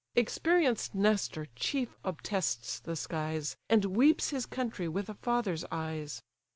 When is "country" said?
4.47-4.87